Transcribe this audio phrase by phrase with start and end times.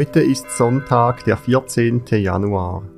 [0.00, 2.06] Heute ist Sonntag, der 14.
[2.06, 2.88] Januar.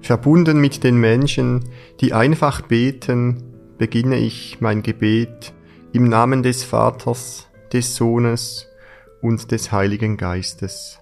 [0.00, 1.68] Verbunden mit den Menschen,
[2.00, 3.42] die einfach beten,
[3.76, 5.52] beginne ich mein Gebet
[5.92, 8.66] im Namen des Vaters, des Sohnes
[9.20, 10.99] und des Heiligen Geistes.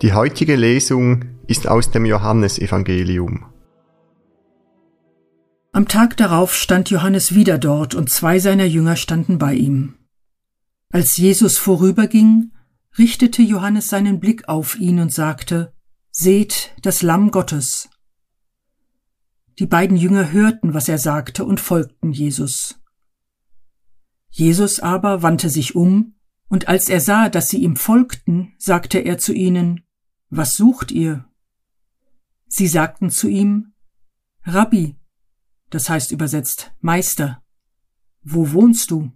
[0.00, 3.46] Die heutige Lesung ist aus dem Johannesevangelium.
[5.72, 9.96] Am Tag darauf stand Johannes wieder dort und zwei seiner Jünger standen bei ihm.
[10.90, 12.52] Als Jesus vorüberging,
[12.96, 15.72] richtete Johannes seinen Blick auf ihn und sagte,
[16.12, 17.88] Seht das Lamm Gottes.
[19.58, 22.80] Die beiden Jünger hörten, was er sagte, und folgten Jesus.
[24.30, 26.14] Jesus aber wandte sich um,
[26.48, 29.82] und als er sah, dass sie ihm folgten, sagte er zu ihnen,
[30.30, 31.28] was sucht ihr?
[32.46, 33.74] Sie sagten zu ihm,
[34.42, 34.96] Rabbi,
[35.70, 37.42] das heißt übersetzt Meister,
[38.22, 39.12] wo wohnst du?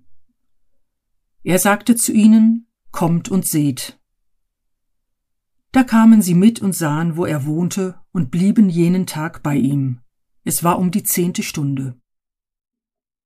[1.42, 3.98] Er sagte zu ihnen, Kommt und seht.
[5.72, 10.02] Da kamen sie mit und sahen, wo er wohnte, und blieben jenen Tag bei ihm.
[10.44, 11.98] Es war um die zehnte Stunde.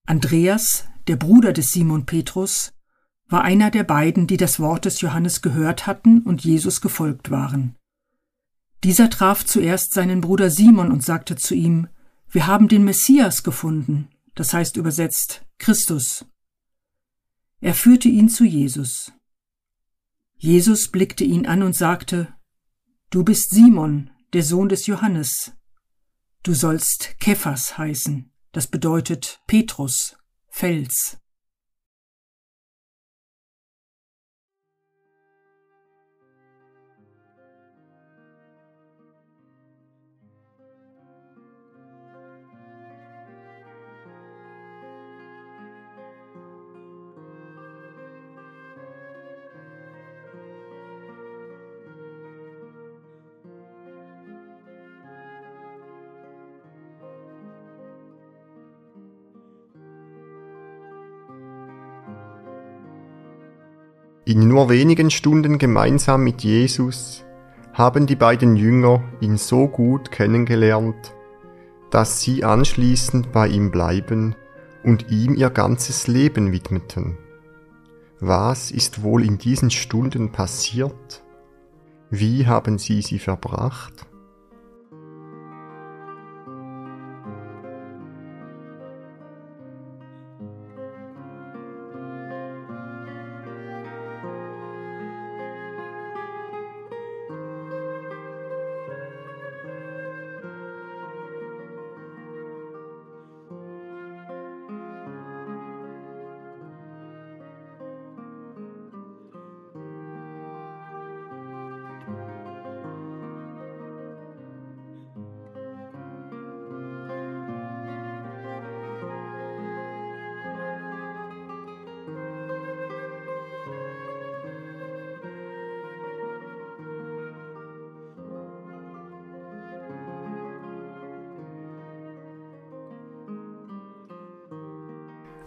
[0.06, 2.75] Andreas, der Bruder des Simon Petrus,
[3.28, 7.74] war einer der beiden, die das Wort des Johannes gehört hatten und Jesus gefolgt waren.
[8.84, 11.88] Dieser traf zuerst seinen Bruder Simon und sagte zu ihm,
[12.28, 16.24] wir haben den Messias gefunden, das heißt übersetzt Christus.
[17.60, 19.12] Er führte ihn zu Jesus.
[20.36, 22.28] Jesus blickte ihn an und sagte,
[23.10, 25.52] Du bist Simon, der Sohn des Johannes.
[26.42, 30.16] Du sollst Kephas heißen, das bedeutet Petrus,
[30.48, 31.18] Fels.
[64.28, 67.24] In nur wenigen Stunden gemeinsam mit Jesus
[67.72, 71.14] haben die beiden Jünger ihn so gut kennengelernt,
[71.92, 74.34] dass sie anschließend bei ihm bleiben
[74.82, 77.16] und ihm ihr ganzes Leben widmeten.
[78.18, 81.22] Was ist wohl in diesen Stunden passiert?
[82.10, 84.06] Wie haben sie sie verbracht?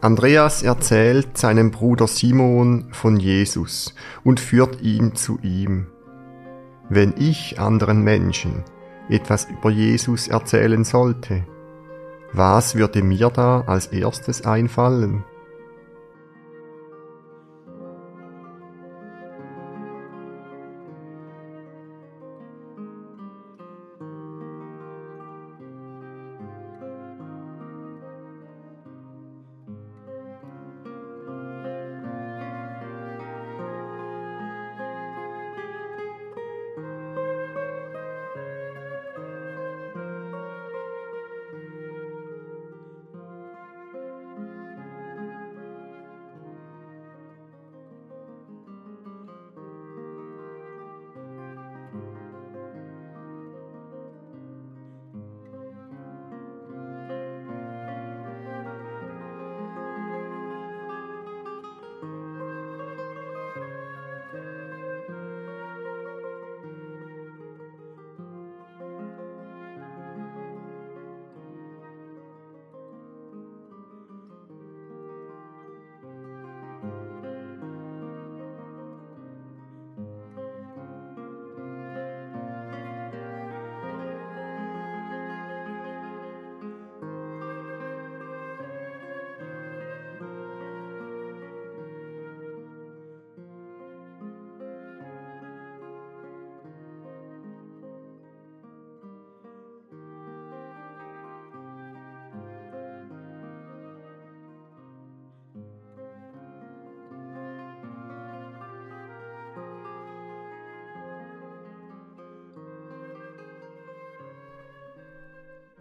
[0.02, 3.94] Andreas erzählt seinem Bruder Simon von Jesus
[4.24, 5.88] und führt ihn zu ihm.
[6.88, 8.64] Wenn ich anderen Menschen
[9.10, 11.46] etwas über Jesus erzählen sollte,
[12.32, 15.26] was würde mir da als erstes einfallen?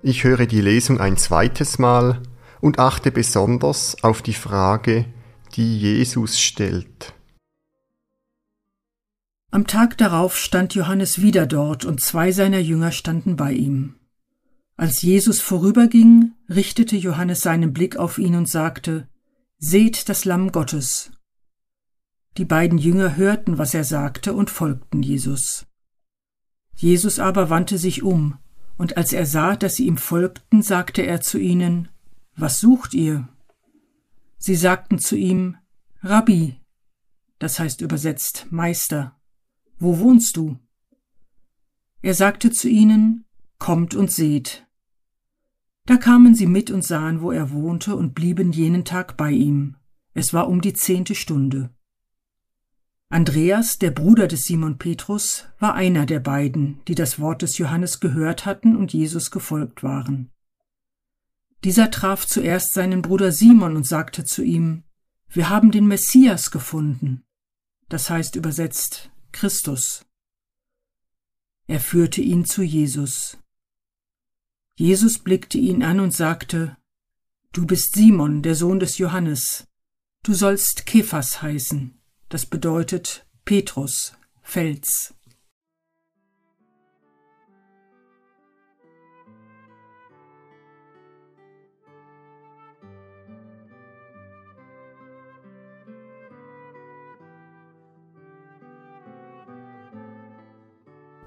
[0.02, 2.22] Ich höre die Lesung ein zweites Mal
[2.60, 5.06] und achte besonders auf die Frage,
[5.56, 7.14] die Jesus stellt.
[9.50, 13.96] Am Tag darauf stand Johannes wieder dort und zwei seiner Jünger standen bei ihm.
[14.76, 19.08] Als Jesus vorüberging, richtete Johannes seinen Blick auf ihn und sagte,
[19.58, 21.10] Seht das Lamm Gottes.
[22.36, 25.66] Die beiden Jünger hörten, was er sagte, und folgten Jesus.
[26.76, 28.38] Jesus aber wandte sich um,
[28.78, 31.88] und als er sah, dass sie ihm folgten, sagte er zu ihnen,
[32.36, 33.28] Was sucht ihr?
[34.38, 35.56] Sie sagten zu ihm,
[36.00, 36.56] Rabbi,
[37.40, 39.16] das heißt übersetzt Meister,
[39.78, 40.58] wo wohnst du?
[42.00, 43.24] Er sagte zu ihnen,
[43.58, 44.66] Kommt und seht.
[45.84, 49.74] Da kamen sie mit und sahen, wo er wohnte, und blieben jenen Tag bei ihm.
[50.14, 51.70] Es war um die zehnte Stunde.
[53.10, 58.00] Andreas, der Bruder des Simon Petrus, war einer der beiden, die das Wort des Johannes
[58.00, 60.30] gehört hatten und Jesus gefolgt waren.
[61.64, 64.84] Dieser traf zuerst seinen Bruder Simon und sagte zu ihm,
[65.28, 67.24] Wir haben den Messias gefunden,
[67.88, 70.04] das heißt übersetzt Christus.
[71.66, 73.38] Er führte ihn zu Jesus.
[74.76, 76.76] Jesus blickte ihn an und sagte,
[77.52, 79.66] Du bist Simon, der Sohn des Johannes,
[80.22, 81.97] du sollst Kephas heißen,
[82.28, 85.14] das bedeutet Petrus, Fels.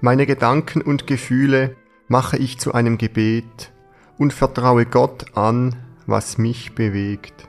[0.00, 1.76] Meine Gedanken und Gefühle
[2.08, 3.72] mache ich zu einem Gebet
[4.18, 7.48] und vertraue Gott an, was mich bewegt.